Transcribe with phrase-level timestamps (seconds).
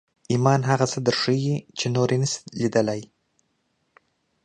[0.31, 3.01] ایمان هغه څه درښيي چې نور یې نشي لیدلی